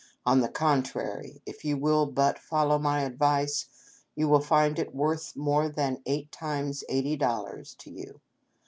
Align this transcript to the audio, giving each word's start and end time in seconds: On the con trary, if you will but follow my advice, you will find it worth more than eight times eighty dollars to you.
On 0.25 0.39
the 0.39 0.49
con 0.49 0.81
trary, 0.81 1.41
if 1.45 1.63
you 1.63 1.77
will 1.77 2.07
but 2.07 2.39
follow 2.39 2.79
my 2.79 3.01
advice, 3.01 3.67
you 4.15 4.27
will 4.27 4.41
find 4.41 4.79
it 4.79 4.95
worth 4.95 5.35
more 5.35 5.69
than 5.69 6.01
eight 6.07 6.31
times 6.31 6.83
eighty 6.89 7.15
dollars 7.15 7.75
to 7.75 7.91
you. 7.91 8.19